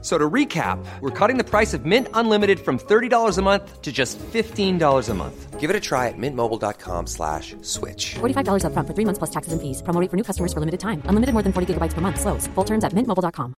[0.00, 3.90] So to recap, we're cutting the price of Mint Unlimited from $30 a month to
[3.90, 5.58] just $15 a month.
[5.58, 8.14] Give it a try at mintmobile.com slash switch.
[8.20, 9.82] $45 upfront for three months plus taxes and fees.
[9.82, 11.02] Promo rate for new customers for limited time.
[11.06, 12.20] Unlimited more than 40 gigabytes per month.
[12.20, 12.46] Slows.
[12.54, 13.54] Full terms at mintmobile.com.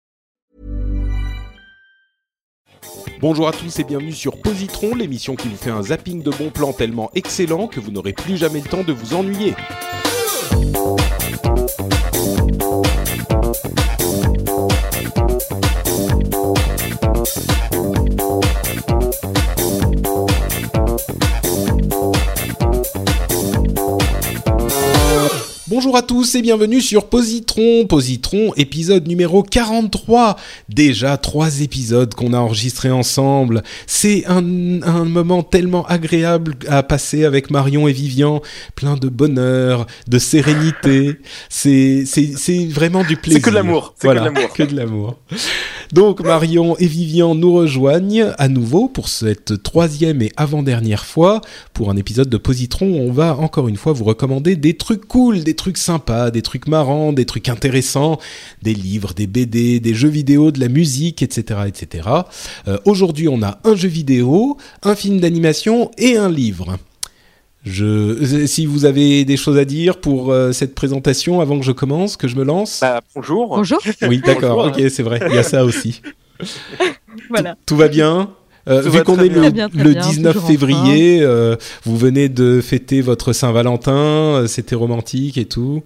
[3.20, 6.50] Bonjour à tous et bienvenue sur Positron, l'émission qui vous fait un zapping de bons
[6.50, 9.56] plans tellement excellent que vous n'aurez plus jamais le temps de vous ennuyer.
[15.50, 15.78] Thank
[17.62, 17.67] you.
[25.70, 30.36] Bonjour à tous et bienvenue sur Positron, Positron épisode numéro 43.
[30.70, 33.62] Déjà trois épisodes qu'on a enregistrés ensemble.
[33.86, 34.38] C'est un,
[34.82, 38.40] un moment tellement agréable à passer avec Marion et Vivian,
[38.76, 41.18] plein de bonheur, de sérénité.
[41.50, 43.42] C'est c'est c'est vraiment du plaisir.
[43.42, 45.16] que de l'amour, c'est Voilà, que de l'amour.
[45.92, 51.40] Donc Marion et Vivian nous rejoignent à nouveau pour cette troisième et avant-dernière fois
[51.72, 52.86] pour un épisode de Positron.
[52.86, 56.68] On va encore une fois vous recommander des trucs cool, des trucs sympas, des trucs
[56.68, 58.18] marrants, des trucs intéressants,
[58.62, 62.08] des livres, des BD, des jeux vidéo, de la musique, etc., etc.
[62.66, 66.78] Euh, Aujourd'hui, on a un jeu vidéo, un film d'animation et un livre.
[67.68, 71.72] Je, si vous avez des choses à dire pour euh, cette présentation avant que je
[71.72, 72.78] commence, que je me lance?
[72.80, 73.48] Bah, bonjour.
[73.48, 73.80] Bonjour.
[74.02, 76.00] Oui, d'accord, ok, c'est vrai, il y a ça aussi.
[77.30, 77.56] Voilà.
[77.66, 78.30] Tout va bien?
[78.68, 79.42] Euh, vu qu'on est bien.
[79.42, 83.92] le, bien, le bien, 19 toujours en février, euh, vous venez de fêter votre Saint-Valentin,
[83.92, 85.82] euh, c'était romantique et tout.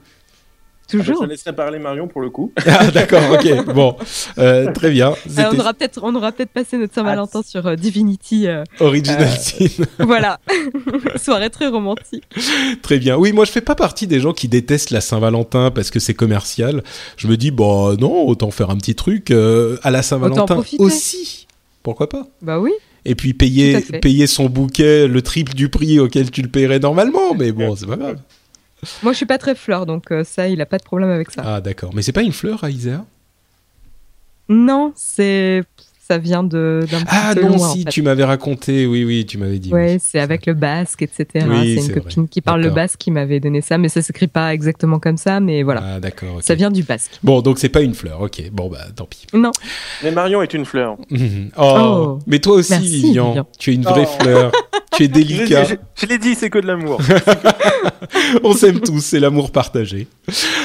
[0.99, 1.23] Toujours.
[1.25, 2.53] Je laisserai parler Marion pour le coup.
[2.67, 3.97] Ah d'accord, ok, bon,
[4.39, 5.11] Euh, très bien.
[5.13, 8.47] Euh, C'était on aura peut-être on aura peut-être passé notre Saint-Valentin sur euh, Divinity.
[8.47, 9.85] euh, Original euh, Sin.
[9.99, 10.39] voilà.
[11.17, 12.25] Soirée très romantique.
[12.83, 13.17] Très bien.
[13.17, 16.15] Oui, moi je fais pas partie des gens qui détestent la Saint-Valentin parce que c'est
[16.15, 16.83] commercial.
[17.17, 21.47] Je me dis, bah non, autant faire un petit truc euh, à la Saint-Valentin aussi.
[21.83, 22.27] Pourquoi pas?
[22.43, 22.71] Bah oui.
[23.05, 27.35] Et puis payer, payer son bouquet le triple du prix auquel tu le paierais normalement.
[27.35, 28.19] Mais bon, c'est pas grave.
[29.03, 31.31] Moi je suis pas très fleur donc euh, ça il a pas de problème avec
[31.31, 31.43] ça.
[31.45, 31.95] Ah d'accord.
[31.95, 33.05] Mais c'est pas une fleur, Aïsea?
[34.49, 35.63] Non, c'est
[36.13, 37.91] ça vient de d'un petit Ah peu non, loin, en si, fait.
[37.91, 38.87] tu m'avais raconté.
[38.87, 39.73] Oui, oui, tu m'avais dit.
[39.73, 39.99] Ouais, oui.
[40.03, 41.47] c'est avec le basque, etc.
[41.49, 42.01] Oui, c'est une vrai.
[42.01, 45.17] copine qui parle le basque qui m'avait donné ça, mais ça s'écrit pas exactement comme
[45.17, 45.83] ça, mais voilà.
[45.97, 46.39] Ah d'accord.
[46.43, 47.13] Ça vient du basque.
[47.23, 48.21] Bon, donc c'est pas une fleur.
[48.21, 48.43] Ok.
[48.53, 49.27] Bon bah tant pis.
[49.33, 49.51] Non,
[50.03, 50.97] Mais Marion est une fleur.
[51.57, 51.75] Oh.
[51.79, 52.19] Oh.
[52.27, 53.29] Mais toi aussi, Merci, Vivian.
[53.29, 53.47] Vivian.
[53.59, 54.23] Tu es une vraie Oh.
[54.23, 54.53] fleur.
[54.97, 55.65] Tu es délicat.
[55.65, 57.01] je- je l'ai dit, c'est que de l'amour.
[58.45, 60.07] On s'aime tous, c'est l'amour partagé.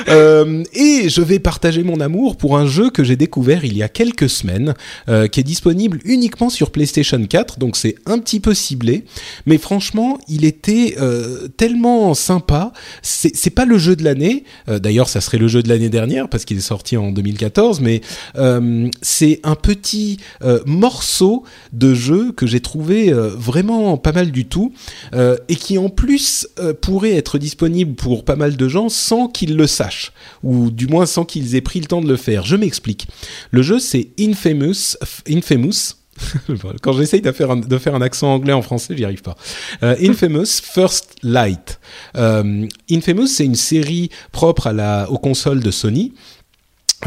[0.09, 3.83] Euh, et je vais partager mon amour pour un jeu que j'ai découvert il y
[3.83, 4.73] a quelques semaines,
[5.09, 9.05] euh, disponible uniquement sur PlayStation 4, donc c'est un petit peu ciblé.
[9.45, 12.73] Mais franchement, il était euh, tellement sympa.
[13.01, 14.43] C'est pas le jeu de l'année.
[14.69, 17.81] Euh, D'ailleurs, ça serait le jeu de l'année dernière parce qu'il est sorti en 2014,
[17.81, 18.01] mais
[18.37, 20.17] euh, c'est un petit
[20.65, 21.43] morceau
[21.73, 24.73] de jeu que j'ai trouvé vraiment pas mal du tout
[25.13, 26.47] et qui en plus
[26.81, 31.05] pourrait être disponible pour pas mal de gens sans qu'ils le sachent ou du moins
[31.05, 32.45] sans qu'ils aient pris le temps de le faire.
[32.45, 33.07] Je m'explique.
[33.51, 34.97] Le jeu c'est Infamous,
[35.29, 35.95] Infamous.
[36.81, 39.35] Quand j'essaye de faire, un, accent anglais en français, j'y arrive pas.
[39.83, 41.79] Euh, Infamous First Light.
[42.15, 46.13] Euh, Infamous, c'est une série propre à la, aux consoles de Sony.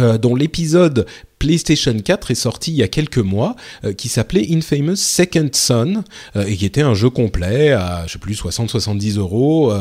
[0.00, 1.06] Euh, dont l'épisode
[1.38, 6.04] PlayStation 4 est sorti il y a quelques mois, euh, qui s'appelait Infamous Second Son,
[6.36, 9.72] euh, et qui était un jeu complet à, je sais plus, 60-70 euros,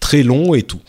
[0.00, 0.80] très long et tout.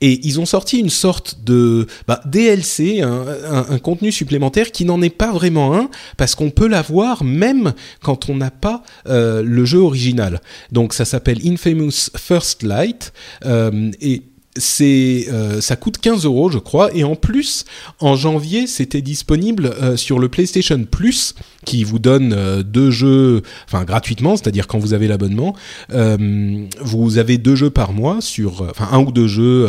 [0.00, 3.26] Et ils ont sorti une sorte de bah, DLC, un,
[3.70, 7.72] un- contenu supplémentaire qui n'en est pas vraiment un, parce qu'on peut l'avoir même
[8.02, 10.40] quand on n'a pas le jeu original.
[10.70, 13.12] Donc ça s'appelle Infamous First Light,
[13.44, 14.22] et
[14.58, 17.64] euh, ça coûte 15 euros je crois et en plus
[18.00, 21.34] en janvier c'était disponible euh, sur le PlayStation Plus
[21.64, 25.54] qui vous donne euh, deux jeux enfin gratuitement c'est-à-dire quand vous avez l'abonnement
[25.88, 29.68] vous avez deux jeux par mois sur enfin un ou deux jeux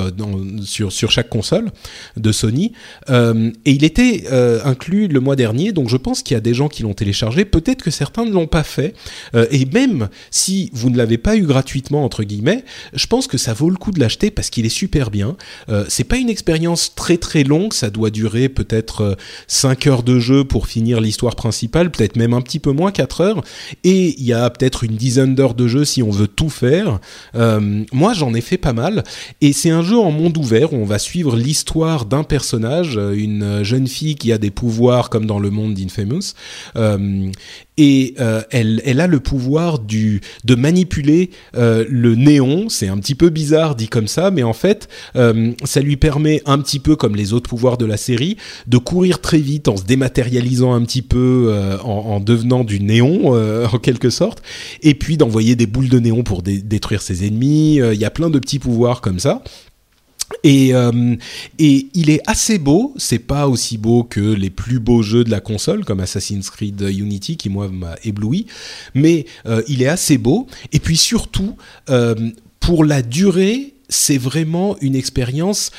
[0.66, 1.72] sur sur chaque console
[2.18, 2.74] de Sony.
[3.10, 4.28] Et il était
[4.64, 7.46] inclus le mois dernier donc je pense qu'il y a des gens qui l'ont téléchargé.
[7.46, 8.94] Peut-être que certains ne l'ont pas fait.
[9.52, 12.64] Et même si vous ne l'avez pas eu gratuitement entre guillemets
[12.94, 15.38] je pense que ça vaut le coup de l'acheter parce qu'il est super bien.
[15.70, 19.18] Euh, c'est pas une expérience très très longue, ça doit durer peut-être
[19.48, 23.22] 5 heures de jeu pour finir l'histoire principale, peut-être même un petit peu moins 4
[23.22, 23.44] heures.
[23.84, 27.00] Et il y a peut-être une dizaine d'heures de jeu si on veut tout faire.
[27.36, 29.04] Euh, moi, j'en ai fait pas mal.
[29.42, 33.14] Et c'est un jeu en monde ouvert où on va suivre l'histoire d'un personnage, euh,
[33.14, 36.34] une jeune fille qui a des pouvoirs comme dans le monde d'Infamous.
[36.76, 37.30] Euh,
[37.78, 42.70] et euh, elle, elle a le pouvoir du de manipuler euh, le néon.
[42.70, 46.42] C'est un petit peu bizarre dit comme ça, mais en fait, euh, ça lui permet
[46.46, 48.38] un petit peu comme les autres pouvoirs de la série
[48.68, 52.80] de courir très vite en se dématérialisant un petit peu, euh, en, en devenant du
[52.80, 54.42] néon euh, en quelque sorte,
[54.82, 57.82] et puis d'envoyer des boules de néon pour dé- détruire ses ennemis.
[57.82, 59.44] Euh, Il y a plein de petits pouvoirs comme ça.
[60.44, 61.16] Et, euh,
[61.60, 65.32] et il est assez beau, c'est pas aussi beau que les plus beaux jeux de
[65.32, 68.48] la console comme Assassin's Creed Unity qui moi m'a ébloui,
[68.94, 70.48] mais euh, il est assez beau.
[70.72, 71.56] Et puis surtout,
[71.90, 72.16] euh,
[72.60, 75.70] pour la durée, c'est vraiment une expérience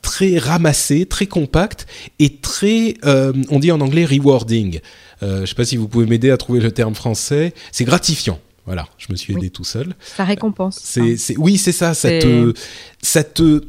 [0.00, 1.86] très ramassée, très compacte
[2.18, 4.80] et très, on dit en anglais rewarding.
[5.20, 7.52] Je sais pas si vous pouvez m'aider à trouver le terme français.
[7.72, 8.38] C'est gratifiant.
[8.66, 9.50] Voilà, je me suis aidé Oui.
[9.50, 9.94] tout seul.
[10.16, 10.78] Ça récompense.
[10.82, 11.94] C'est, c'est, oui, c'est ça.
[11.94, 12.52] Ça C'est- te,
[13.02, 13.62] ça te.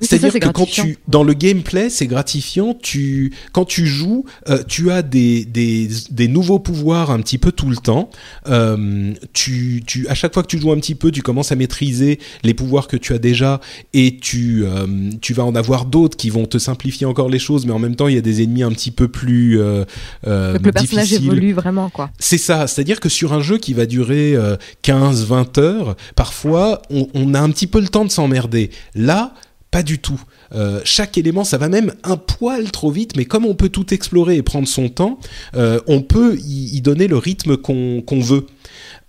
[0.00, 2.74] C'est-à-dire c'est que quand tu, dans le gameplay, c'est gratifiant.
[2.80, 7.50] Tu, quand tu joues, euh, tu as des, des, des nouveaux pouvoirs un petit peu
[7.50, 8.10] tout le temps.
[8.48, 11.56] Euh, tu, tu, à chaque fois que tu joues un petit peu, tu commences à
[11.56, 13.60] maîtriser les pouvoirs que tu as déjà,
[13.92, 17.66] et tu, euh, tu vas en avoir d'autres qui vont te simplifier encore les choses.
[17.66, 19.84] Mais en même temps, il y a des ennemis un petit peu plus euh,
[20.26, 21.32] euh, Donc le personnage difficiles.
[21.32, 22.10] évolue vraiment, quoi.
[22.18, 24.36] C'est ça, c'est-à-dire que sur un jeu qui va durer
[24.84, 28.70] 15-20 heures, parfois on, on a un petit peu le temps de s'emmerder.
[28.94, 29.34] Là,
[29.70, 30.20] pas du tout.
[30.54, 33.92] Euh, chaque élément, ça va même un poil trop vite, mais comme on peut tout
[33.92, 35.18] explorer et prendre son temps,
[35.54, 38.46] euh, on peut y, donner le rythme qu'on veut.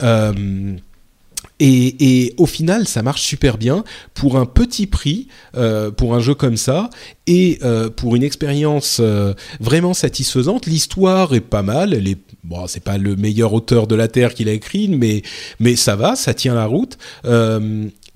[0.01, 0.75] Euh,
[1.61, 3.83] et, au final, ça marche super bien
[4.13, 5.27] pour un petit prix,
[5.97, 6.89] pour un jeu comme ça,
[7.27, 7.59] et
[7.97, 9.01] pour une expérience
[9.59, 10.67] vraiment satisfaisante.
[10.67, 11.93] L'histoire est pas mal.
[11.93, 12.19] Elle est,
[12.67, 14.87] c'est pas le meilleur auteur de la terre qui l'a écrit,
[15.59, 16.97] mais ça va, ça tient la route.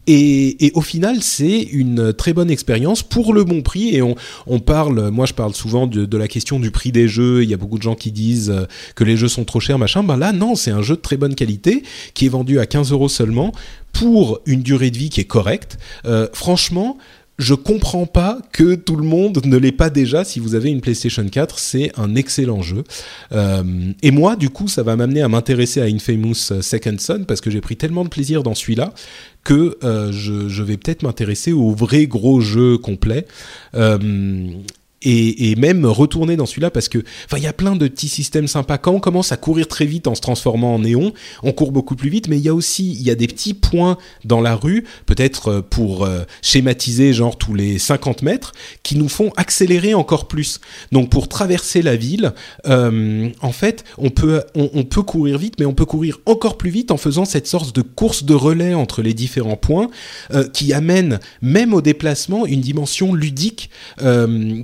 [0.07, 3.95] Et, au final, c'est une très bonne expérience pour le bon prix.
[3.95, 7.43] Et on, parle, moi je parle souvent de, de la question du prix des jeux.
[7.43, 8.65] Il y a beaucoup de gens qui disent euh,
[8.95, 10.03] que les jeux sont trop chers, machin.
[10.03, 11.83] Ben là, non, c'est un jeu de très bonne qualité
[12.13, 13.51] qui est vendu à 15 euros seulement
[13.93, 15.77] pour une durée de vie qui est correcte.
[16.05, 16.97] Euh, franchement,
[17.39, 20.23] je comprends pas que tout le monde ne l'ait pas déjà.
[20.23, 22.83] Si vous avez une PlayStation 4, c'est un excellent jeu.
[23.31, 23.63] Euh,
[24.01, 27.49] et moi, du coup, ça va m'amener à m'intéresser à Infamous Second Son parce que
[27.49, 28.93] j'ai pris tellement de plaisir dans celui-là
[29.43, 33.27] que euh, je, je vais peut-être m'intéresser au vrai gros jeu complet.
[35.05, 38.47] Et, même retourner dans celui-là parce que enfin il y a plein de petits systèmes
[38.47, 38.77] sympas.
[38.77, 41.13] Quand on commence à courir très vite en se transformant en néon
[41.43, 43.53] on court beaucoup plus vite mais il y a aussi il y a des petits
[43.53, 48.97] points dans la rue peut-être euh, pour euh, schématiser genre tous les 50 mètres qui
[48.97, 50.59] nous font accélérer encore plus.
[50.91, 52.33] Donc pour traverser la ville
[52.67, 56.69] euh, en fait on peut on, peut courir vite mais on peut courir encore plus
[56.69, 59.89] vite en faisant cette sorte de course de relais entre les différents points
[60.53, 63.69] qui amène même au déplacement une dimension ludique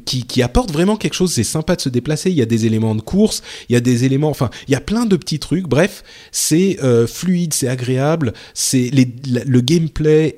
[0.06, 1.34] qui, qui apporte vraiment quelque chose.
[1.34, 2.30] C'est sympa de se déplacer.
[2.30, 4.76] Il y a des éléments de course, il y a des éléments, enfin, il y
[4.76, 5.68] a plein de petits trucs.
[5.68, 8.34] Bref, c'est euh, fluide, c'est agréable.
[8.54, 10.38] C'est le gameplay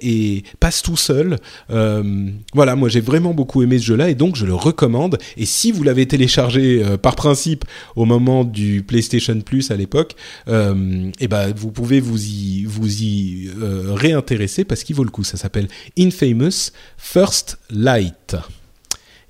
[0.60, 1.38] passe tout seul.
[1.70, 5.18] Euh, voilà, moi j'ai vraiment beaucoup aimé ce jeu-là et donc je le recommande.
[5.38, 7.66] Et si vous l'avez téléchargé euh, par principe
[7.96, 10.16] au moment du PlayStation Plus à l'époque,
[10.48, 13.50] et ben vous pouvez vous y vous y
[13.88, 15.24] réintéresser parce qu'il vaut le coup.
[15.24, 15.68] Ça s'appelle
[15.98, 18.36] Infamous First Light.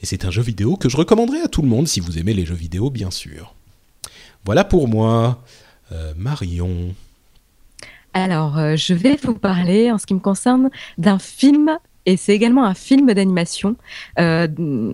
[0.01, 2.33] Et c'est un jeu vidéo que je recommanderais à tout le monde si vous aimez
[2.33, 3.53] les jeux vidéo, bien sûr.
[4.43, 5.43] Voilà pour moi.
[5.91, 6.95] Euh, Marion.
[8.13, 12.33] Alors, euh, je vais vous parler, en ce qui me concerne, d'un film, et c'est
[12.33, 13.77] également un film d'animation,
[14.19, 14.47] euh,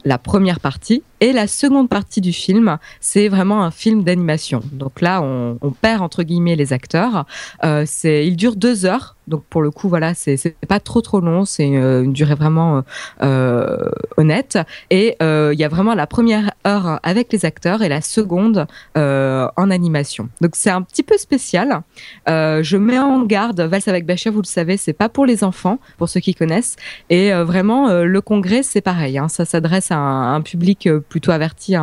[0.05, 4.61] La première partie et la seconde partie du film, c'est vraiment un film d'animation.
[4.73, 7.27] Donc là, on, perd entre guillemets les acteurs.
[7.65, 9.15] Euh, c'est, il dure deux heures.
[9.29, 10.37] Donc pour le coup, voilà, c'est,
[10.67, 11.45] pas trop trop long.
[11.45, 12.83] C'est une, une durée vraiment
[13.23, 14.59] euh, honnête.
[14.91, 18.67] Et euh, il y a vraiment la première heure avec les acteurs et la seconde
[18.97, 20.29] euh, en animation.
[20.41, 21.83] Donc c'est un petit peu spécial.
[22.29, 25.45] Euh, je mets en garde Valse avec Bachir, vous le savez, c'est pas pour les
[25.45, 26.77] enfants, pour ceux qui connaissent.
[27.11, 29.19] Et euh, vraiment, le congrès, c'est pareil.
[29.19, 31.75] Hein, ça s'adresse à un, un public plutôt averti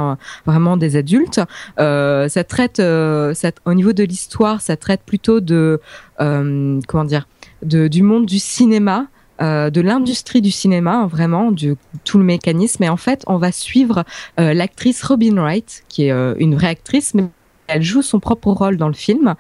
[0.48, 1.40] vraiment des adultes.
[1.80, 5.80] Euh, ça traite, euh, au niveau de l'histoire, ça traite plutôt de
[6.20, 7.28] euh, comment dire,
[7.62, 9.06] du monde du cinéma.
[9.42, 12.84] De l'industrie du cinéma, vraiment, du tout le mécanisme.
[12.84, 14.04] Et en fait, on va suivre
[14.38, 17.24] l'actrice Robin Wright, qui est une vraie actrice, mais
[17.68, 19.36] elle joue son propre rôle dans le film.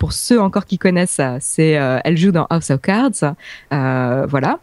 [0.00, 3.36] pour ceux encore qui connaissent, c'est elle joue dans House of Cards,
[3.70, 4.58] voilà.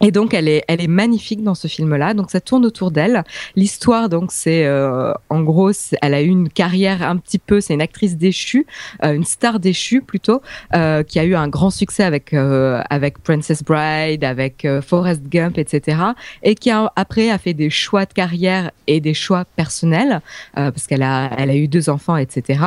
[0.00, 2.14] Et donc elle est, elle est magnifique dans ce film-là.
[2.14, 3.24] Donc ça tourne autour d'elle.
[3.56, 7.60] L'histoire, donc c'est, euh, en gros, elle a eu une carrière un petit peu.
[7.60, 8.66] C'est une actrice déchue,
[9.04, 10.40] euh, une star déchue plutôt,
[10.74, 15.22] euh, qui a eu un grand succès avec euh, avec Princess Bride, avec euh, Forrest
[15.28, 15.98] Gump, etc.
[16.42, 20.20] Et qui a, après a fait des choix de carrière et des choix personnels
[20.56, 22.60] euh, parce qu'elle a, elle a eu deux enfants, etc.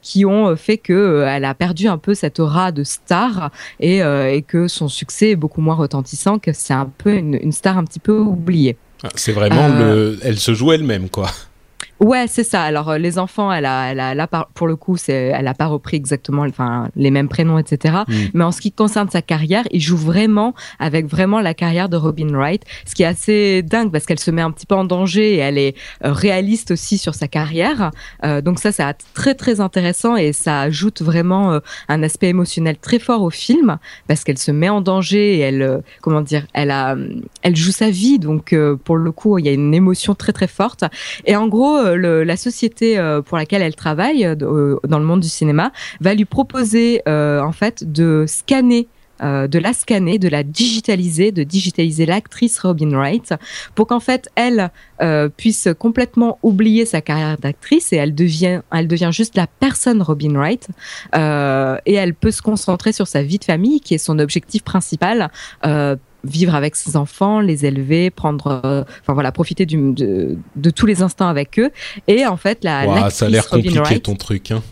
[0.00, 4.42] qui ont fait que elle a perdu un peu cette aura de star et, et
[4.42, 7.84] que son succès est beaucoup moins retentissant que c'est un peu une, une, star un
[7.84, 8.76] petit peu oubliée.
[9.14, 10.12] C'est vraiment euh...
[10.12, 11.30] le, elle se joue elle-même quoi.
[12.02, 12.62] Ouais, c'est ça.
[12.62, 15.66] Alors les enfants, elle a, elle a, là pour le coup, c'est, elle a pas
[15.66, 17.98] repris exactement, enfin les mêmes prénoms, etc.
[18.08, 18.14] Mm.
[18.34, 21.96] Mais en ce qui concerne sa carrière, il joue vraiment avec vraiment la carrière de
[21.96, 24.84] Robin Wright, ce qui est assez dingue parce qu'elle se met un petit peu en
[24.84, 27.92] danger et elle est euh, réaliste aussi sur sa carrière.
[28.24, 32.78] Euh, donc ça, c'est très très intéressant et ça ajoute vraiment euh, un aspect émotionnel
[32.78, 33.78] très fort au film
[34.08, 36.96] parce qu'elle se met en danger et elle, comment dire, elle a,
[37.42, 38.18] elle joue sa vie.
[38.18, 38.54] Donc
[38.84, 40.84] pour le coup, il y a une émotion très très forte.
[41.26, 45.28] Et en gros la société euh, pour laquelle elle travaille euh, dans le monde du
[45.28, 48.88] cinéma va lui proposer euh, en fait de scanner
[49.20, 53.34] de la scanner, de la digitaliser, de digitaliser l'actrice Robin Wright
[53.76, 54.72] pour qu'en fait elle
[55.36, 60.34] puisse complètement oublier sa carrière d'actrice et elle devient, elle devient juste la personne Robin
[60.34, 60.66] Wright
[61.14, 65.30] et elle peut se concentrer sur sa vie de famille qui est son objectif principal
[66.24, 70.86] vivre avec ses enfants, les élever, prendre, euh, enfin voilà, profiter du, de, de, tous
[70.86, 71.70] les instants avec eux.
[72.08, 74.50] Et en fait, la wow, ça a l'air compliqué Wright, ton truc.
[74.50, 74.62] Hein.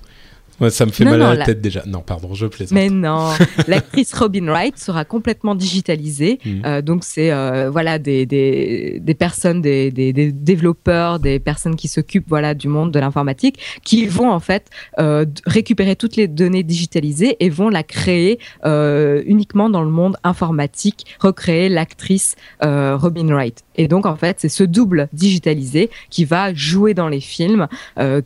[0.61, 1.83] Ouais, ça me fait non, mal non, à la, la, tête déjà.
[1.87, 2.73] Non, pardon, je plaisante.
[2.75, 3.31] Mais non,
[3.69, 6.39] l'actrice Robin Wright sera complètement digitalisée.
[6.45, 6.51] Mmh.
[6.67, 11.89] Euh, donc c'est euh, voilà des, des, des personnes, des, des, développeurs, des personnes qui
[11.89, 16.63] s'occupent voilà du monde de l'informatique, qui vont en fait euh, récupérer toutes les données
[16.63, 23.65] digitalisées et vont la créer uniquement dans le monde informatique, recréer l'actrice Robin Wright.
[23.77, 27.69] Et donc en fait c'est ce double digitalisé qui va jouer dans les films,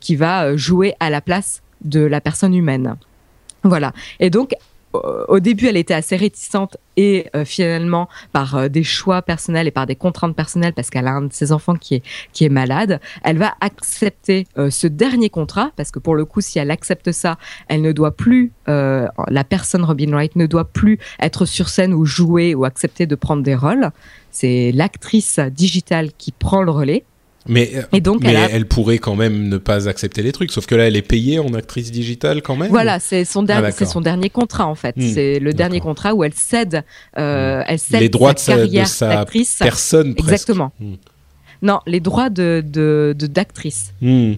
[0.00, 2.96] qui va jouer à la place de la personne humaine.
[3.62, 3.92] Voilà.
[4.20, 4.54] Et donc,
[5.28, 9.70] au début, elle était assez réticente et euh, finalement, par euh, des choix personnels et
[9.70, 12.48] par des contraintes personnelles, parce qu'elle a un de ses enfants qui est, qui est
[12.48, 16.70] malade, elle va accepter euh, ce dernier contrat, parce que pour le coup, si elle
[16.70, 17.38] accepte ça,
[17.68, 22.04] elle ne doit plus, la personne Robin Wright ne doit plus être sur scène ou
[22.04, 23.90] jouer ou accepter de prendre des rôles.
[24.30, 27.04] C'est l'actrice digitale qui prend le relais.
[27.46, 28.50] Mais, et donc, mais elle, a...
[28.50, 31.38] elle, pourrait quand même ne pas accepter les trucs, sauf que là, elle est payée
[31.38, 32.70] en actrice digitale quand même.
[32.70, 34.96] Voilà, c'est son, dernier, ah, c'est son dernier contrat en fait.
[34.96, 36.84] Mmh, c'est le dernier contrat où elle cède,
[37.18, 39.56] euh, elle cède les droits sa de, carrière sa d'actrice.
[39.58, 40.14] personne.
[40.14, 40.32] Presque.
[40.32, 40.72] Exactement.
[40.80, 40.94] Mmh.
[41.62, 43.92] Non, les droits de, de, de d'actrice.
[44.00, 44.34] Mmh.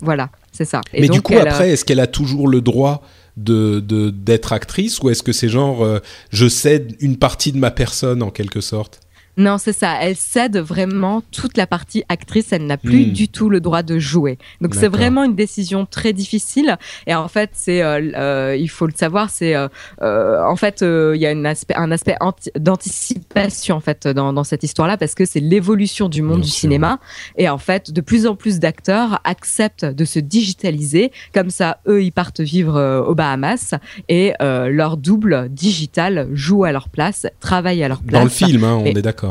[0.00, 0.82] Voilà, c'est ça.
[0.92, 3.02] Et mais donc, du coup, elle, après, est-ce qu'elle a toujours le droit
[3.38, 6.00] de, de d'être actrice ou est-ce que c'est genre euh,
[6.30, 9.00] je cède une partie de ma personne en quelque sorte?
[9.36, 9.96] Non, c'est ça.
[10.00, 12.52] Elle cède vraiment toute la partie actrice.
[12.52, 13.12] Elle n'a plus mmh.
[13.12, 14.38] du tout le droit de jouer.
[14.62, 16.78] Donc c'est vraiment une décision très difficile.
[17.06, 19.68] Et en fait, c'est, euh, euh, il faut le savoir, c'est, euh,
[20.00, 22.16] en fait, il y a une aspect, un aspect
[22.58, 26.50] d'anticipation en fait dans, dans cette histoire-là parce que c'est l'évolution du monde Bien du
[26.50, 26.60] sûr.
[26.60, 26.98] cinéma.
[27.36, 31.12] Et en fait, de plus en plus d'acteurs acceptent de se digitaliser.
[31.34, 33.74] Comme ça, eux, ils partent vivre aux Bahamas
[34.08, 38.20] et leur double digital joue à leur place, travaille à leur place.
[38.20, 39.25] Dans le film, hein, on et, est d'accord.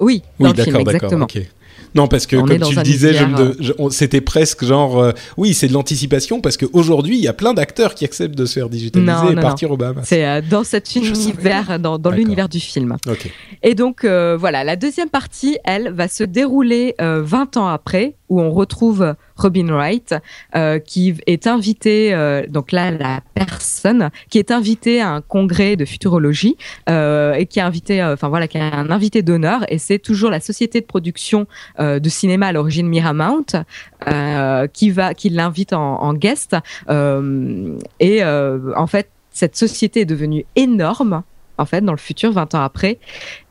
[0.00, 1.12] Oui, oui d'accord, d'accord.
[1.22, 1.48] Okay.
[1.94, 3.14] Non, parce que on comme tu le disais,
[3.90, 7.94] c'était presque genre, euh, oui, c'est de l'anticipation parce qu'aujourd'hui, il y a plein d'acteurs
[7.94, 9.74] qui acceptent de se faire digitaliser non, et non, partir non.
[9.74, 10.02] au Bahamas.
[10.04, 12.96] C'est euh, dans cet univers, dans, dans l'univers du film.
[13.06, 13.32] Okay.
[13.62, 18.40] Et donc, euh, voilà, la deuxième partie, elle, va se dérouler 20 ans après, où
[18.40, 20.14] on retrouve Robin Wright,
[20.54, 25.76] euh, qui est invité, euh, donc là la personne qui est invitée à un congrès
[25.76, 26.56] de futurologie
[26.88, 30.40] euh, et qui est enfin voilà, qui a un invité d'honneur, et c'est toujours la
[30.40, 31.46] société de production
[31.78, 33.44] de cinéma à l'origine Miramount
[34.72, 36.56] qui va, qui l'invite en, en guest,
[36.88, 41.22] et en fait cette société est devenue énorme
[41.58, 42.98] en fait dans le futur 20 ans après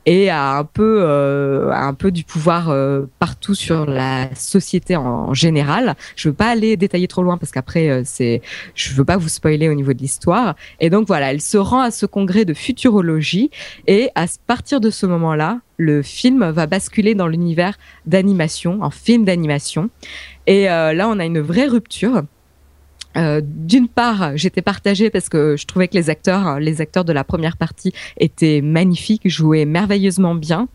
[0.09, 5.93] et a un peu euh, du pouvoir euh, partout sur la société en, général.
[6.15, 8.41] Je veux pas aller détailler trop loin parce qu'après euh, c'est
[8.73, 11.81] je veux pas vous spoiler au niveau de l'histoire et donc voilà, elle se rend
[11.81, 13.51] à ce congrès de futurologie
[13.85, 19.25] et à partir de ce moment-là, le film va basculer dans l'univers d'animation, en film
[19.25, 19.91] d'animation
[20.47, 22.23] et là on a une vraie rupture.
[23.17, 27.13] Euh, D'une part, j'étais partagée parce que je trouvais que les acteurs, les acteurs de
[27.13, 30.67] la première partie étaient magnifiques, jouaient merveilleusement bien.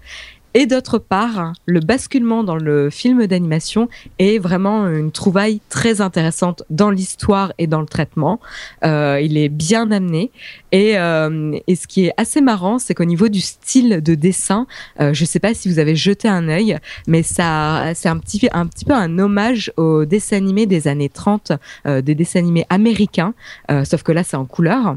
[0.55, 6.63] Et d'autre part, le basculement dans le film d'animation est vraiment une trouvaille très intéressante
[6.71, 8.41] dans l'histoire et dans le traitement.
[8.85, 10.31] Euh, il est bien amené.
[10.71, 14.67] Et, euh, et ce qui est assez marrant, c'est qu'au niveau du style de dessin,
[15.01, 18.19] euh, je ne sais pas si vous avez jeté un œil, mais ça, c'est un
[18.19, 21.53] petit, un petit peu un hommage aux dessins animés des années 30,
[21.87, 23.35] euh, des dessins animés américains,
[23.71, 24.97] euh, sauf que là, c'est en couleur.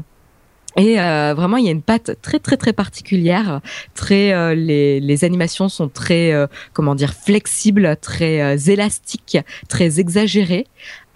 [0.76, 3.60] Et euh, vraiment, il y a une patte très très très particulière.
[3.94, 9.98] Très, euh, les, les animations sont très, euh, comment dire, flexibles, très euh, élastiques, très
[9.98, 10.66] exagérées.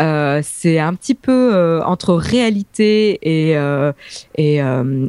[0.01, 3.57] Euh, c'est un petit peu euh, entre réalité et,
[4.37, 4.61] et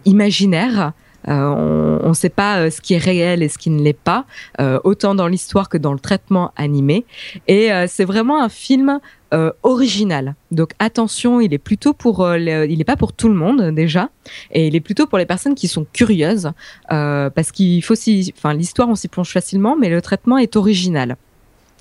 [0.06, 0.92] imaginaire.
[1.30, 4.26] Euh, on ne sait pas ce qui est réel et ce qui ne l'est pas,
[4.60, 7.06] euh, autant dans l'histoire que dans le traitement animé.
[7.48, 9.00] Et c'est vraiment un film
[9.34, 10.36] euh, original.
[10.52, 13.74] Donc attention, il est plutôt pour, euh, le- il n'est pas pour tout le monde
[13.74, 14.10] déjà,
[14.52, 16.52] et il est plutôt pour les personnes qui sont curieuses,
[16.92, 20.56] euh, parce qu'il faut si, enfin l'histoire on s'y plonge facilement, mais le traitement est
[20.56, 21.18] original.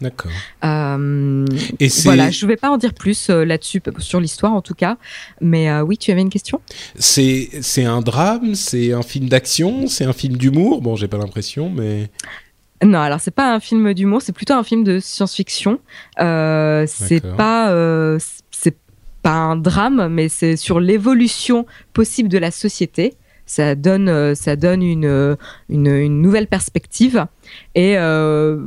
[0.01, 0.33] D'accord.
[0.65, 4.97] Et voilà, je ne vais pas en dire plus là-dessus sur l'histoire en tout cas,
[5.41, 6.61] mais oui, tu avais une question?
[6.99, 10.83] C'est c'est un drame, c'est un film d'action, c'est un film d'humour?
[10.83, 12.11] Bon, j'ai pas l'impression, mais
[12.85, 15.79] Non, alors c'est pas un film d'humour, c'est plutôt un film de science-fiction.
[16.21, 18.19] Euh, c'est pas, euh,
[18.51, 18.77] c'est
[19.23, 23.15] pas un drame, mais c'est sur l'évolution possible de la société.
[23.47, 25.37] Ça donne, euh, ça donne une, euh,
[25.69, 27.27] une, une nouvelle perspective.
[27.75, 28.59] Et euh,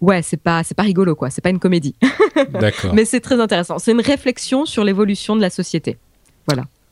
[0.00, 1.30] ouais, c'est pas, c'est pas rigolo quoi.
[1.30, 1.94] C'est pas une comédie,
[2.60, 2.94] d'accord.
[2.94, 3.78] mais c'est très intéressant.
[3.78, 5.98] C'est une réflexion sur l'évolution de la société.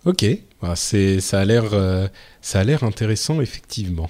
[0.04, 0.24] Ok,
[0.62, 2.06] Bah, c'est ça a l'air euh,
[2.40, 4.08] ça a l'air intéressant effectivement.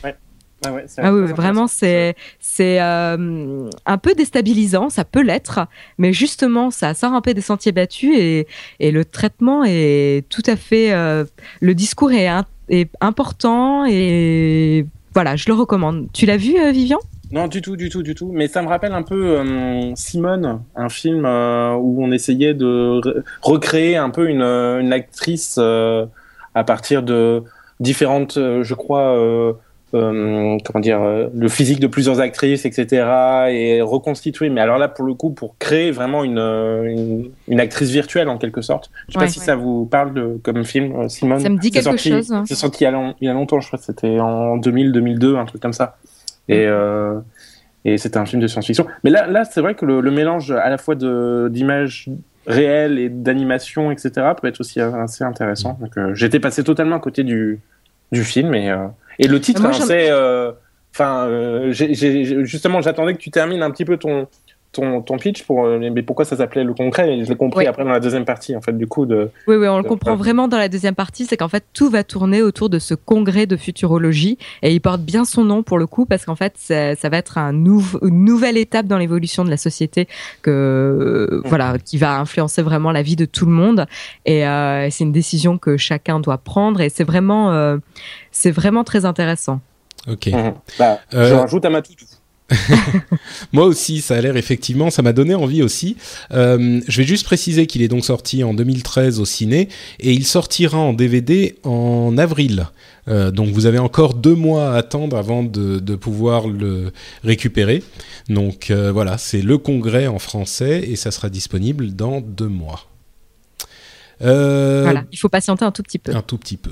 [0.68, 5.60] Ah, ouais, Ah oui, vraiment, c'est c'est euh, un peu déstabilisant, ça peut l'être,
[5.98, 8.46] mais justement, ça sort un peu des sentiers battus et,
[8.80, 11.24] et le traitement est tout à fait, euh,
[11.60, 16.08] le discours est, un- est important et voilà, je le recommande.
[16.12, 16.98] Tu l'as vu, euh, Vivian?
[17.32, 18.30] Non, du tout, du tout, du tout.
[18.32, 23.00] Mais ça me rappelle un peu euh, Simone, un film euh, où on essayait de
[23.00, 26.06] re- recréer un peu une, une actrice euh,
[26.54, 27.42] à partir de
[27.80, 29.16] différentes, euh, je crois,
[29.94, 33.06] euh, comment dire, euh, le physique de plusieurs actrices, etc.
[33.50, 34.48] Et reconstituer.
[34.50, 38.28] Mais alors là, pour le coup, pour créer vraiment une, euh, une, une actrice virtuelle
[38.28, 38.90] en quelque sorte.
[39.08, 39.24] Je sais Ouais.
[39.26, 41.40] pas si ça vous parle de, comme film, Simone.
[41.40, 42.32] Ça me dit quelque sorti- chose.
[42.32, 42.44] hein.
[42.46, 44.56] C'est sorti il y, a long- il y a longtemps, je crois que c'était en
[44.56, 45.96] 2000, 2002, un truc comme ça.
[46.48, 47.18] Et, euh,
[47.84, 48.86] et c'était un film de science-fiction.
[49.04, 50.94] Mais là, là c'est vrai que le, le mélange à la fois
[51.48, 52.08] d'images
[52.46, 55.78] réelles et d'animation, etc., peut être aussi assez intéressant.
[55.80, 57.60] Donc, j'étais passé totalement à côté du,
[58.12, 58.54] du film.
[58.54, 58.72] Et,
[59.18, 60.10] et le titre, hein, c'est.
[60.10, 60.52] euh,
[60.98, 64.28] Enfin, euh, justement, j'attendais que tu termines un petit peu ton,
[64.72, 65.64] ton, ton pitch pour.
[65.64, 67.10] euh, mais pourquoi ça s'appelait le concret?
[67.16, 67.66] Et je l'ai compris Oui.
[67.66, 69.06] après dans la deuxième partie, en fait, du coup.
[69.06, 69.30] De...
[69.46, 72.04] Oui, oui, on le comprend vraiment dans la deuxième partie, c'est qu'en fait tout va
[72.04, 75.86] tourner autour de ce congrès de futurologie et il porte bien son nom pour le
[75.86, 79.50] coup parce qu'en fait ça, ça va être un une nouvelle étape dans l'évolution de
[79.50, 80.06] la société
[80.42, 83.86] que euh, voilà qui va influencer vraiment la vie de tout le monde
[84.24, 87.78] et euh, c'est une décision que chacun doit prendre et c'est vraiment euh,
[88.30, 89.60] c'est vraiment très intéressant.
[90.08, 90.26] Ok.
[90.28, 90.54] Mhm.
[90.78, 91.80] Bah, Euh, Je rajoute à ma.
[93.52, 95.96] Moi aussi, ça a l'air effectivement, ça m'a donné envie aussi.
[96.32, 100.26] Euh, je vais juste préciser qu'il est donc sorti en 2013 au ciné et il
[100.26, 102.66] sortira en DVD en avril.
[103.08, 107.82] Euh, donc vous avez encore deux mois à attendre avant de, de pouvoir le récupérer.
[108.28, 112.86] Donc euh, voilà, c'est le congrès en français et ça sera disponible dans deux mois.
[114.22, 116.14] Euh, Voilà, il faut patienter un tout petit peu.
[116.14, 116.70] un tout petit peu.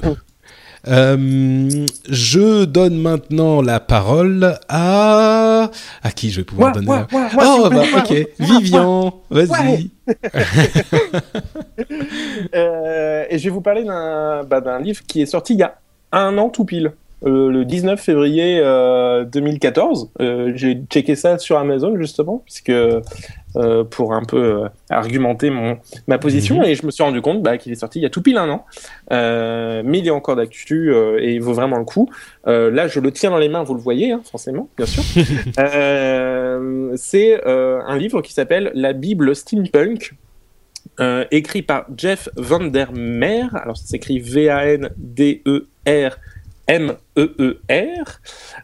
[0.87, 5.70] Euh, je donne maintenant la parole à
[6.03, 7.07] à qui je vais pouvoir donner la...
[7.12, 9.90] Oh bah ok, Vivian, vas-y.
[12.55, 15.62] Euh, et je vais vous parler d'un bah, d'un livre qui est sorti il y
[15.62, 15.79] a
[16.12, 16.92] un an tout pile.
[17.24, 20.10] Euh, le 19 février euh, 2014.
[20.20, 25.78] Euh, J'ai checké ça sur Amazon justement, puisque euh, pour un peu euh, argumenter mon
[26.08, 26.64] ma position, Mhm.
[26.64, 28.37] et je me suis rendu compte bah, qu'il est sorti il y a tout pile
[28.37, 28.64] un an,
[29.12, 32.10] Euh, mais il est encore d'actu euh, et il vaut vraiment le coup.
[32.46, 35.02] Euh, là, je le tiens dans les mains, vous le voyez, hein, forcément, bien sûr.
[35.58, 40.12] Euh, C'est euh, un livre qui s'appelle La Bible steampunk.
[41.00, 43.48] Euh, écrit par Jeff Vandermeer.
[43.56, 44.18] Alors, ça s'écrit
[45.04, 46.16] V-A-N-D-E-R.
[46.66, 48.20] M-E-E-R.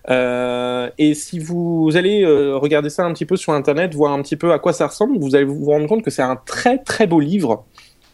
[0.09, 4.23] Euh, et si vous allez euh, regarder ça un petit peu sur Internet, voir un
[4.23, 6.79] petit peu à quoi ça ressemble, vous allez vous rendre compte que c'est un très
[6.79, 7.65] très beau livre.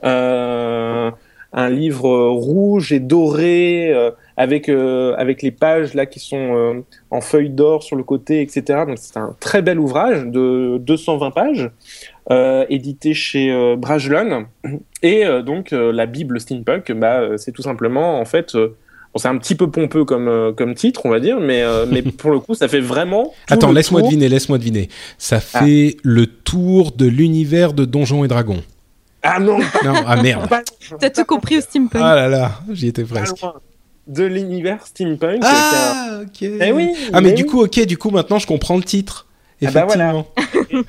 [0.05, 1.11] Euh,
[1.53, 3.94] un livre rouge et doré
[4.37, 8.85] avec avec les pages là qui sont en feuilles d'or sur le côté, etc.
[8.87, 11.70] Donc c'est un très bel ouvrage de 220 pages,
[12.68, 13.77] édité chez euh.
[15.03, 18.55] Et donc la Bible steampunk, bah c'est tout simplement en fait,
[19.16, 21.87] bon, c'est un petit peu pompeux comme euh, comme titre, on va dire, mais euh,
[21.90, 23.24] mais pour le coup ça fait vraiment.
[23.46, 24.11] tout Attends, laisse-moi tour.
[24.11, 24.88] deviner, laisse-moi deviner.
[25.18, 25.61] Ça Ah.
[25.64, 28.62] fait le tour de l'univers de Donjons et Dragons.
[29.22, 29.59] Ah non.
[29.59, 30.48] Non, ah merde.
[31.00, 32.00] T'as tout compris au steampunk.
[32.05, 33.37] Ah là là, j'y étais presque.
[34.07, 35.40] de l'univers steampunk.
[35.42, 36.42] Ah, ok.
[36.42, 36.92] Eh oui.
[37.12, 37.48] Ah, mais mais du oui.
[37.48, 39.26] coup, ok, du coup, maintenant je comprends le titre.
[39.64, 40.24] Ah bah voilà.
[40.38, 40.85] Effectivement.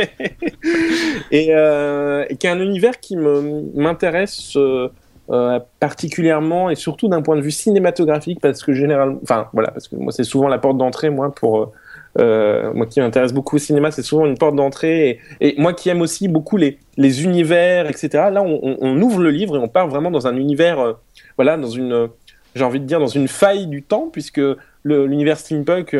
[1.30, 4.88] et, euh, qui est un univers qui me m'intéresse euh,
[5.28, 9.88] euh, particulièrement et surtout d'un point de vue cinématographique parce que généralement, enfin voilà, parce
[9.88, 11.72] que moi c'est souvent la porte d'entrée moi pour euh,
[12.20, 15.88] euh, moi qui m'intéresse beaucoup au cinéma, c'est souvent une porte d'entrée et, moi qui
[15.88, 18.08] aime aussi beaucoup les les univers, etc.
[18.30, 20.94] Là, on, ouvre le livre et on part vraiment dans un univers,
[21.36, 22.08] voilà, dans une,
[22.54, 24.40] j'ai envie de dire dans une faille du temps puisque
[24.84, 25.96] l'univers steampunk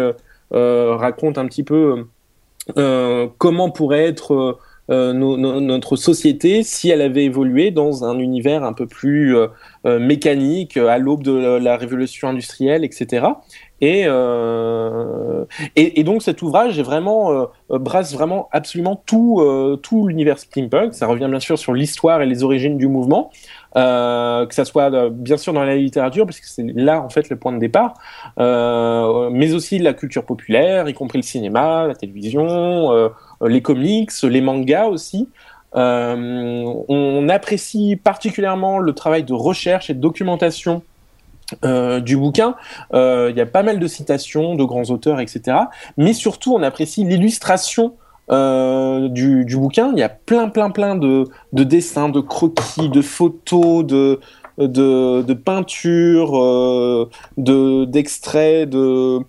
[0.52, 2.06] raconte un petit peu
[3.38, 4.58] comment pourrait être
[4.88, 9.36] euh, no- no- notre société si elle avait évolué dans un univers un peu plus
[9.36, 9.48] euh,
[9.84, 13.26] euh, mécanique à l'aube de la, révolution industrielle, etc.
[13.82, 14.06] Et,
[15.76, 19.44] et, donc cet ouvrage vraiment brasse vraiment absolument tout
[19.82, 20.94] tout l'univers steampunk.
[20.94, 23.30] Ça revient bien sûr sur l'histoire et les origines du mouvement,
[23.74, 27.36] que ça soit bien sûr dans la littérature parce que c'est là en fait le
[27.36, 27.92] point de départ,
[28.38, 33.10] mais aussi la culture populaire, y compris le cinéma, la télévision,
[33.44, 35.28] les comics, les mangas aussi.
[35.74, 40.82] Euh, on apprécie particulièrement le travail de recherche et de documentation
[41.64, 42.56] euh, du bouquin.
[42.94, 45.58] Euh, Il y a pas mal de citations de grands auteurs, etc.
[45.96, 47.94] Mais surtout, on apprécie l'illustration
[48.30, 49.92] euh, du, bouquin.
[49.92, 54.20] Il y a plein, plein, plein de, de dessins, de croquis, de photos, de,
[54.58, 59.20] de, peintures, euh, de d'extraits, de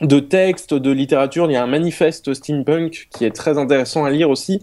[0.00, 1.50] de textes, de littérature.
[1.50, 4.62] Il y a un manifeste steampunk qui est très intéressant à lire aussi.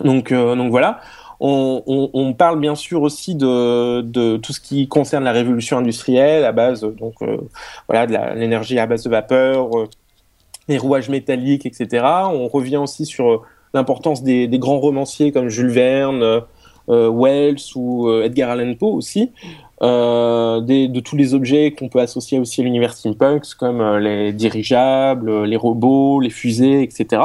[0.00, 1.00] Donc, euh, donc voilà.
[1.42, 6.52] On, parle bien sûr aussi de, de tout ce qui concerne la révolution industrielle à
[6.52, 7.38] base donc euh,
[7.88, 9.88] voilà de l'énergie à base de vapeur, euh,
[10.68, 12.04] les rouages métalliques, etc.
[12.30, 16.42] On revient aussi sur l'importance des, des grands romanciers comme Jules Verne,
[16.88, 19.32] Wells ou Edgar Allan Poe aussi.
[19.82, 23.98] Euh, des, de tous les objets qu'on peut associer aussi à l'univers steampunk, comme euh,
[23.98, 27.22] les dirigeables, euh, les robots, les fusées, etc.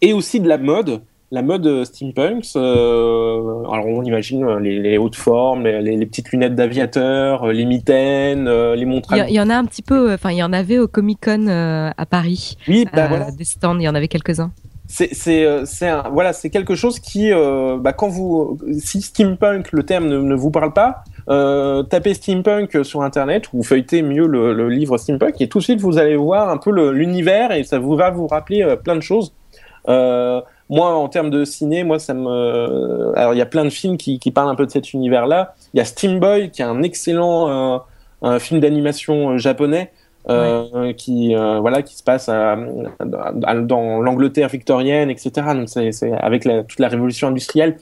[0.00, 2.46] Et aussi de la mode, la mode steampunk.
[2.56, 8.48] euh, alors on imagine les, les hautes formes, les, les petites lunettes d'aviateur, les mitaines,
[8.48, 9.14] les montres.
[9.28, 11.46] Il y, en a un petit peu, enfin, il y en avait au Comic Con
[11.48, 12.56] à Paris.
[12.68, 13.30] Oui, bah voilà.
[13.32, 14.50] Des stands, il y en avait quelques-uns.
[14.88, 19.72] c'est c'est c'est un voilà c'est quelque chose qui euh, bah, quand vous si steampunk
[19.72, 24.26] le terme ne, ne vous parle pas euh, tapez steampunk sur internet ou feuilletez mieux
[24.26, 27.78] le, livre steampunk et tout de suite vous allez voir un peu l'univers et ça
[27.78, 29.32] vous va vous rappeler euh, plein de choses.
[29.88, 33.70] Euh, moi en termes de ciné moi ça me alors il y a plein de
[33.70, 36.62] films qui, parlent un peu de cet univers là il y a Steam Boy qui
[36.62, 37.82] est un excellent
[38.22, 39.90] un film d'animation japonais
[40.28, 45.30] euh, qui euh, voilà qui se passe à- à- dans l'Angleterre victorienne, etc.
[45.54, 47.76] Donc c'est avec la, toute la révolution industrielle.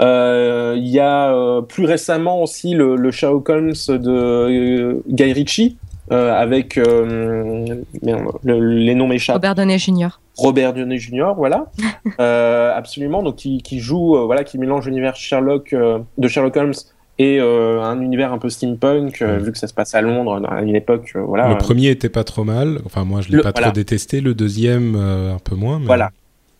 [0.00, 5.78] Euh, Il y a plus récemment aussi le, le Sherlock Holmes de Guy Ritchie
[6.12, 7.64] euh, avec euh,
[8.02, 9.36] le- les noms m'échappent.
[9.36, 10.08] Robert Downey Jr.
[10.36, 11.32] Robert Downey Jr.
[11.36, 11.66] Voilà,
[12.20, 13.22] euh, absolument.
[13.22, 15.74] Donc qui, qui joue, voilà, qui mélange l'univers Sherlock
[16.18, 16.74] de Sherlock Holmes
[17.18, 20.40] et euh, un univers un peu steampunk, euh, vu que ça se passe à Londres
[20.48, 21.48] à une époque, euh, voilà.
[21.48, 22.80] Le premier était pas trop mal.
[22.84, 23.68] Enfin, moi, je l'ai pas voilà.
[23.68, 24.20] trop détesté.
[24.20, 25.78] Le deuxième, euh, un peu moins.
[25.78, 26.10] mais- Voilà,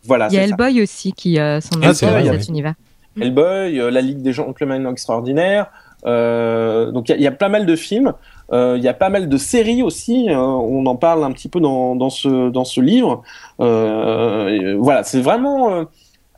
[0.05, 0.27] voilà.
[0.31, 0.47] Il y a ça.
[0.47, 2.39] Hellboy aussi qui euh, s'en Ah, vrai, ouais.
[2.39, 2.73] cet univers.
[3.21, 5.67] Hellboy, euh, La Ligue des Gentlemen Extraordinaires.
[6.05, 8.13] Euh, donc il y, a- il y a pas mal de films.
[8.53, 10.27] Euh, Il y a pas mal de séries aussi.
[10.29, 13.23] euh, on en parle un petit peu dans, dans ce dans ce livre.
[13.59, 15.83] Et, voilà, c'est vraiment euh,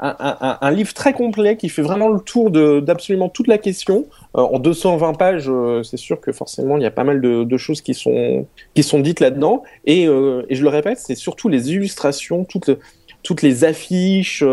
[0.01, 4.05] un, livre très complet qui fait vraiment le tour d'absolument toute la question.
[4.37, 7.57] Euh, en 220 pages, euh, c'est sûr que forcément il y a pas mal de,
[7.57, 9.63] choses qui sont qui sont dites là-dedans.
[9.85, 14.43] Et, euh, et, je le répète, c'est surtout les illustrations, toutes les affiches,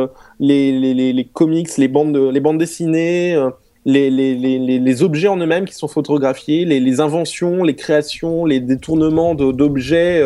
[0.40, 3.40] les, comics, les bandes dessinées.
[3.84, 10.24] Les, objets en eux-mêmes qui sont photographiés, les, inventions, les créations, les détournements d'objets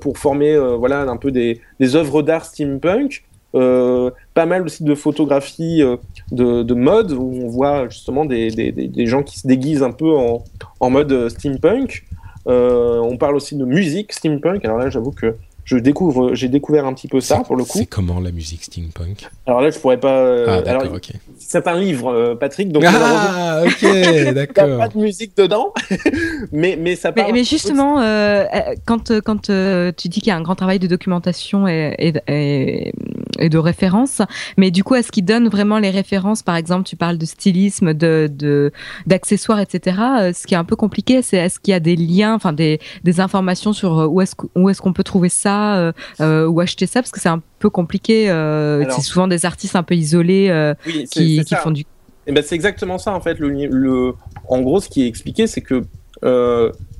[0.00, 1.60] pour former voilà un peu des
[1.94, 3.24] œuvres d'art steampunk.
[3.56, 5.96] Euh, pas mal aussi de photographies euh,
[6.30, 10.44] de, de, mode où on voit justement des, gens qui se déguisent un peu en,
[10.80, 12.04] en mode steampunk.
[12.46, 14.64] Euh, on parle aussi de musique steampunk.
[14.64, 17.78] Alors là, j'avoue que je découvre, j'ai découvert un petit peu ça pour le coup.
[17.78, 19.28] C'est comment la musique steampunk?
[19.46, 20.20] Alors là, je pourrais pas.
[20.20, 21.14] Euh, ah, alors, okay.
[21.38, 22.70] c'est un livre, euh, Patrick.
[22.70, 23.82] Donc ah, ok,
[24.34, 24.64] d'accord.
[24.64, 25.74] Il n'y a pas de musique dedans,
[26.52, 27.10] mais mais ça.
[27.10, 27.26] Parle...
[27.26, 28.44] Mais, mais, justement, euh,
[28.84, 32.12] quand quand euh, tu dis qu'il y a un grand travail de documentation et, et,
[32.28, 32.92] et,
[33.40, 34.22] et de référence,
[34.56, 36.44] mais du coup, est-ce qu'il donne vraiment les références?
[36.44, 38.70] Par exemple, tu parles de stylisme, de
[39.04, 39.96] d'accessoires, etc.
[40.32, 42.78] Ce qui est un peu compliqué, c'est est-ce qu'il y a des liens, enfin des
[43.02, 45.55] des informations sur où est-ce où est-ce qu'on peut trouver ça?
[45.56, 48.30] Euh, euh, ou acheter ça parce que c'est un peu compliqué.
[48.30, 51.84] Euh, c'est souvent des artistes un peu isolés oui, qui, qui font du.
[52.28, 53.38] Eh ben c'est exactement ça en fait.
[53.38, 54.14] Le, le,
[54.48, 55.84] en gros, ce qui est expliqué, c'est que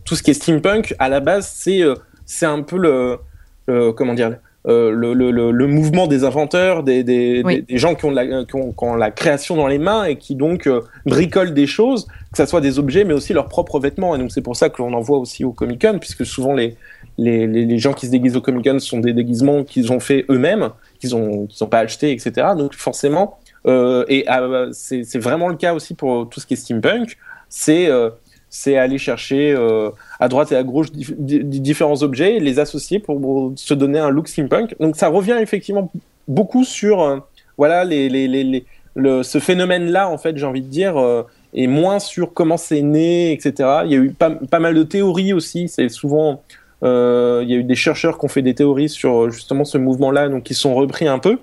[0.05, 1.83] tout ce qui est steampunk à la base, c'est
[2.25, 3.19] c'est un peu le,
[3.67, 4.37] le comment dire
[4.69, 7.57] euh, le, le, le, mouvement des inventeurs, des, des, oui.
[7.57, 10.03] des, des gens qui ont, la, qui, ont, qui ont, la création dans les mains
[10.05, 10.69] et qui donc
[11.05, 14.17] bricolent des choses, que ce soit des objets, mais aussi leurs propres vêtements.
[14.17, 16.53] Et donc c'est pour ça que l'on en voit aussi au Comic Con, puisque souvent
[16.53, 16.77] les,
[17.19, 20.71] les, gens qui se déguisent au Comic Con sont des déguisements qu'ils ont fait eux-mêmes,
[21.01, 22.49] qu'ils ont, qu'ils ont pas acheté, etc.
[22.57, 26.57] Donc forcément, euh, et euh, c'est vraiment le cas aussi pour tout ce qui est
[26.57, 27.17] steampunk,
[27.49, 28.11] c'est euh,
[28.67, 33.53] aller chercher euh, à droite et à gauche dif différents objets et les associer pour
[33.57, 34.75] se donner un look steampunk.
[34.81, 35.93] Donc ça revient effectivement
[36.27, 37.23] beaucoup sur
[37.59, 41.23] voilà ce phénomène-là en fait j'ai envie de dire euh,
[41.55, 43.81] et moins sur comment c'est né etc.
[43.85, 45.69] Il y a eu pas mal de théories aussi.
[45.69, 46.43] C'est souvent
[46.83, 49.79] euh, il y a eu des chercheurs qui ont fait des théories sur justement ce
[49.79, 51.39] mouvement-là donc qui sont repris un peu.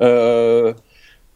[0.00, 0.72] Euh,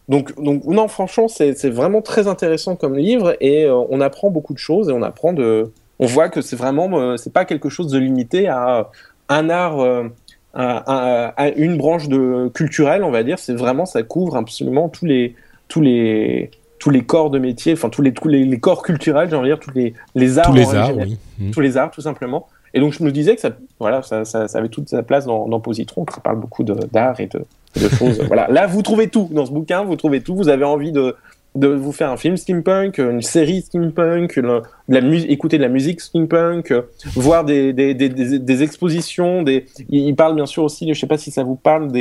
[0.09, 4.53] donc, donc non, franchement, c'est vraiment très intéressant comme livre et euh, on apprend beaucoup
[4.53, 7.69] de choses et on apprend de, on voit que c'est vraiment, euh, c'est pas quelque
[7.71, 8.91] chose de limité à
[9.31, 10.05] un art, euh,
[10.53, 13.39] à, à, à, une branche de culturelle, on va dire.
[13.39, 15.37] C'est vraiment, ça couvre absolument tous les,
[15.69, 19.31] tous les, tous les corps de métier, enfin tous les, tous les, les corps culturels,
[19.31, 21.19] j'ai envie de dire, tous les, les arts, tous les arts, oui.
[21.39, 21.51] Mmh.
[21.51, 22.47] tous les arts, tout simplement.
[22.75, 25.25] Et donc je me disais que ça, voilà, ça, ça, ça avait toute sa place
[25.27, 27.45] dans, dans Positron, qui parle beaucoup d'art et de,
[27.81, 28.21] de choses.
[28.27, 28.49] voilà.
[28.49, 30.35] Là, vous trouvez tout dans ce bouquin, vous trouvez tout.
[30.35, 31.15] Vous avez envie de,
[31.55, 35.69] de vous faire un film steampunk, une série steampunk, une, de la écouter de la
[35.69, 36.83] musique steampunk, euh,
[37.15, 39.43] voir des, des, des, des, expositions.
[39.43, 39.67] Des...
[39.89, 41.93] Il, il, parle bien sûr aussi, je sais pas si ça vous parle,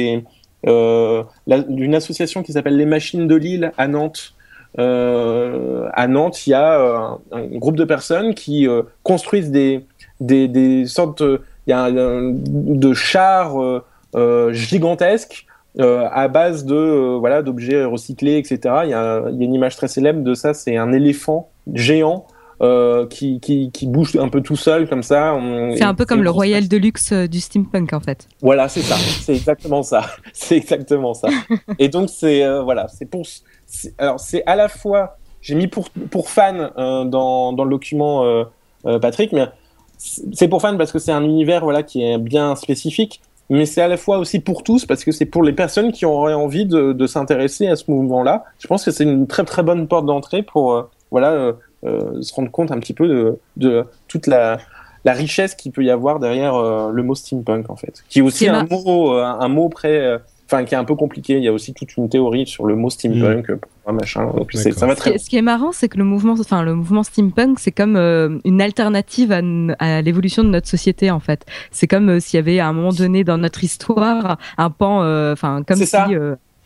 [0.67, 4.33] euh, d'une association qui s'appelle Les Machines de Lille à Nantes.
[4.79, 8.67] Euh, à Nantes, il y a euh, un, un, groupe de personnes qui
[9.03, 9.85] construisent des,
[10.25, 13.81] des, des sortes, il y a un, de chars
[14.51, 15.45] gigantesques
[15.79, 18.59] euh, à base de euh, voilà d'objets recyclés, etc.
[18.83, 22.27] Il y, y, a, une image très célèbre de ça, c'est un éléphant géant
[22.61, 25.35] euh, qui, qui, qui, bouge un peu tout seul comme ça.
[25.75, 28.27] C'est un peu comme le Royal Deluxe euh, du steampunk en fait.
[28.41, 31.29] Voilà, c'est ça, c'est exactement ça, c'est exactement ça.
[31.79, 33.23] Et donc c'est euh, voilà, c'est pour
[33.97, 38.45] alors c'est à la fois j'ai mis pour pour fan dans dans le document
[39.01, 39.47] Patrick, mais
[40.03, 43.81] c'est pour fan parce que c'est un univers voilà qui est bien spécifique mais c'est
[43.81, 46.65] à la fois aussi pour tous parce que c'est pour les personnes qui auraient envie
[46.65, 48.45] de, de s'intéresser à ce mouvement-là.
[48.59, 51.53] Je pense que c'est une très très bonne porte d'entrée pour euh, voilà euh,
[51.85, 54.59] euh, se rendre compte un petit peu de, de toute la,
[55.03, 56.57] la richesse qu'il peut y avoir derrière
[56.89, 60.19] le mot steampunk en fait, qui est aussi est un mot un mot près
[60.53, 61.37] enfin qui est un peu compliqué.
[61.37, 63.91] Il y a aussi toute une théorie sur le mot steampunk, mmh.
[63.91, 64.31] machin.
[64.35, 65.11] Donc ça va très.
[65.11, 67.59] Ce qui, est, ce qui est marrant, c'est que le mouvement, enfin le mouvement steampunk,
[67.59, 69.41] c'est comme euh, une alternative à,
[69.79, 71.45] à l'évolution de notre société en fait.
[71.71, 75.03] C'est comme euh, s'il y avait à un moment donné dans notre histoire un pan,
[75.03, 75.95] euh, enfin comme si.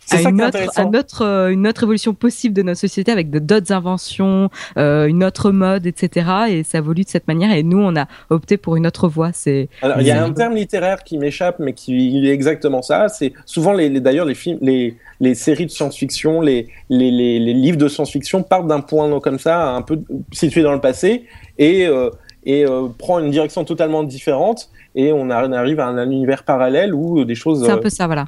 [0.08, 3.30] Ça à une, autre, à notre, euh, une autre évolution possible de notre société avec
[3.30, 6.30] d'autres inventions, euh, une autre mode, etc.
[6.50, 7.52] Et ça évolue de cette manière.
[7.52, 9.32] Et nous, on a opté pour une autre voie.
[9.34, 9.67] C'est.
[9.82, 13.10] Alors, il y a un terme littéraire qui m'échappe, mais qui est exactement ça.
[13.10, 17.39] C'est souvent les, les d'ailleurs les films, les, les séries de science-fiction, les, les, les,
[17.39, 20.00] les livres de science-fiction partent d'un point comme ça, un peu
[20.32, 21.26] situé dans le passé,
[21.58, 22.10] et euh,
[22.46, 24.70] et euh, prend une direction totalement différente.
[24.96, 27.65] Et on arrive à un, un univers parallèle où des choses.
[27.65, 28.28] C'est un peu ça, voilà.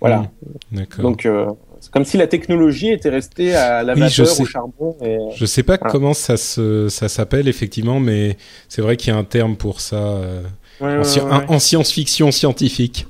[0.00, 0.30] Voilà.
[0.70, 1.46] Mmh, Donc, euh,
[1.80, 4.96] c'est comme si la technologie était restée à la vapeur, oui, au charbon.
[5.02, 5.18] Et...
[5.36, 5.92] Je sais pas voilà.
[5.92, 8.36] comment ça se, ça s'appelle effectivement, mais
[8.68, 10.42] c'est vrai qu'il y a un terme pour ça euh,
[10.80, 13.06] ouais, en, ouais, science-fiction scientifique.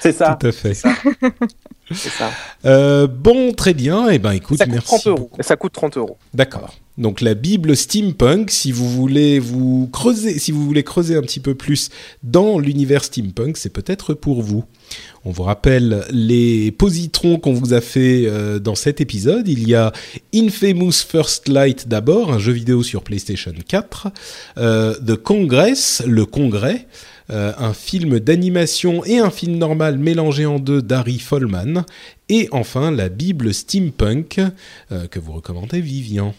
[0.00, 0.36] C'est ça.
[0.40, 0.74] Tout à fait.
[0.74, 2.30] C'est ça.
[2.64, 4.08] Euh, bon, très bien.
[4.10, 4.88] Eh ben, écoute, Ça coûte merci.
[4.88, 5.30] 30 euros.
[5.40, 6.16] Ça coûte 30 euros.
[6.34, 6.74] D'accord.
[6.98, 11.38] Donc la Bible steampunk, si vous voulez vous creuser, si vous voulez creuser un petit
[11.38, 11.90] peu plus
[12.24, 14.64] dans l'univers steampunk, c'est peut-être pour vous.
[15.28, 19.46] On vous rappelle les positrons qu'on vous a fait euh, dans cet épisode.
[19.46, 19.92] Il y a
[20.34, 24.08] Infamous First Light d'abord, un jeu vidéo sur PlayStation 4,
[24.56, 26.86] euh, The Congress, le Congrès,
[27.28, 31.84] euh, un film d'animation et un film normal mélangé en deux d'Harry Follman,
[32.30, 34.40] et enfin la Bible steampunk
[35.10, 36.34] que vous recommandez Vivian.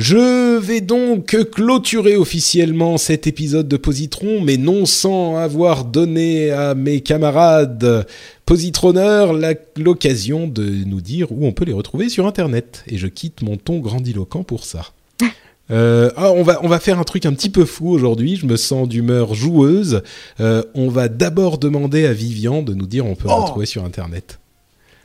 [0.00, 6.76] Je vais donc clôturer officiellement cet épisode de Positron, mais non sans avoir donné à
[6.76, 8.06] mes camarades
[8.46, 12.84] positronneurs la- l'occasion de nous dire où on peut les retrouver sur Internet.
[12.86, 14.82] Et je quitte mon ton grandiloquent pour ça.
[15.70, 18.46] Euh, ah, on, va, on va faire un truc un petit peu fou aujourd'hui, je
[18.46, 20.00] me sens d'humeur joueuse.
[20.40, 23.66] Euh, on va d'abord demander à Vivian de nous dire où on peut Oh retrouver
[23.66, 24.38] sur Internet.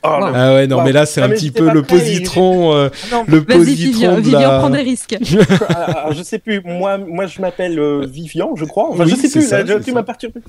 [0.05, 0.83] Oh, Ah ouais, non, Wow.
[0.83, 3.23] mais là c'est Ah, un petit peu le prêt, positron, euh, non.
[3.27, 5.15] le positron Vivian, de Vivian prend des risques.
[5.69, 6.61] Ah, je sais plus.
[6.65, 8.89] Moi, moi, je m'appelle euh, Vivian, je crois.
[8.91, 9.47] Enfin, Oui, je sais plus.
[9.47, 10.41] ça, là, tu m'as perturbé.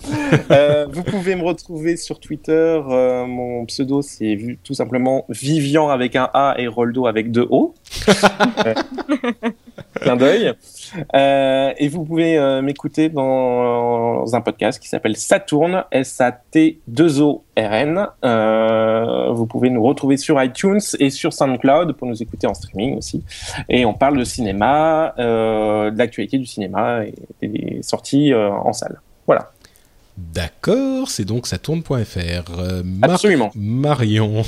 [0.50, 2.52] Euh, vous pouvez me retrouver sur Twitter.
[2.52, 7.74] euh, mon pseudo, c'est tout simplement Vivian avec un A et Roldo avec deux O.
[8.66, 8.74] Euh,
[10.00, 10.52] Clin d'œil.
[11.14, 18.06] Euh, et vous pouvez euh, m'écouter dans un podcast qui s'appelle Saturn, S-A-T-2-O-R-N.
[18.24, 22.98] Euh, vous pouvez nous retrouver sur iTunes et sur SoundCloud pour nous écouter en streaming
[22.98, 23.22] aussi.
[23.68, 27.00] Et on parle de cinéma, de l'actualité du cinéma
[27.40, 29.00] et des sorties en salle.
[29.26, 29.50] Voilà,
[30.16, 31.96] D'accord, c'est donc saturne.fr.
[32.56, 33.50] Euh, Mar- absolument.
[33.56, 34.42] Marion.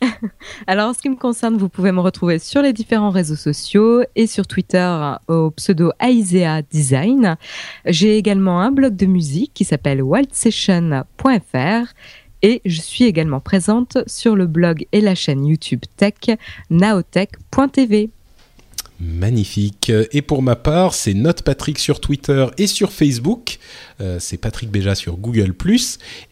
[0.66, 4.02] Alors, en ce qui me concerne, vous pouvez me retrouver sur les différents réseaux sociaux
[4.14, 7.36] et sur Twitter au pseudo Aisea Design.
[7.84, 11.92] J'ai également un blog de musique qui s'appelle wildsession.fr
[12.42, 16.14] et je suis également présente sur le blog et la chaîne YouTube Tech
[16.70, 18.10] naotech.tv.
[18.98, 19.92] Magnifique.
[20.12, 23.58] Et pour ma part, c'est Note Patrick sur Twitter et sur Facebook.
[24.00, 25.54] Euh, c'est Patrick Béja sur Google+.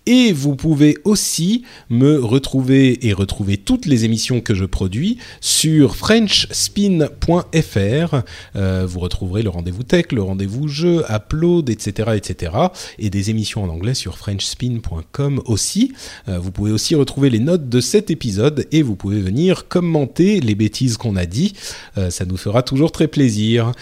[0.06, 5.96] Et vous pouvez aussi me retrouver et retrouver toutes les émissions que je produis sur
[5.96, 8.22] frenchspin.fr.
[8.56, 12.52] Euh, vous retrouverez le rendez-vous tech, le rendez-vous jeu, upload, etc., etc.
[12.98, 15.92] Et des émissions en anglais sur frenchspin.com aussi.
[16.28, 20.40] Euh, vous pouvez aussi retrouver les notes de cet épisode et vous pouvez venir commenter
[20.40, 21.54] les bêtises qu'on a dit.
[22.10, 23.72] Ça nous fera toujours très plaisir.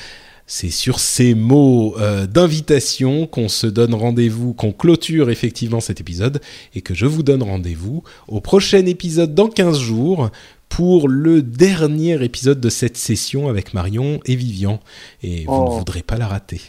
[0.54, 6.42] C'est sur ces mots euh, d'invitation qu'on se donne rendez-vous, qu'on clôture effectivement cet épisode
[6.74, 10.28] et que je vous donne rendez-vous au prochain épisode dans 15 jours
[10.68, 14.78] pour le dernier épisode de cette session avec Marion et Vivian.
[15.22, 15.70] Et vous Oh.
[15.72, 16.60] ne voudrez pas la rater.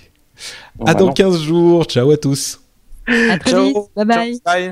[0.78, 1.14] Bon, à bah dans non.
[1.14, 1.84] 15 jours.
[1.84, 2.62] Ciao à tous.
[3.06, 3.66] À très Ciao.
[3.66, 3.78] vite.
[3.98, 4.72] Bye bye.